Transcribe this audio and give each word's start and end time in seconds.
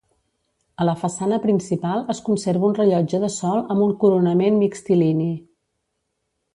A 0.83 0.85
la 0.87 0.95
façana 1.01 1.37
principal 1.43 2.01
es 2.15 2.21
conserva 2.31 2.67
un 2.71 2.73
rellotge 2.79 3.21
de 3.27 3.31
sol 3.37 3.61
amb 3.77 3.87
un 3.91 3.95
coronament 4.07 4.61
mixtilini. 4.67 5.33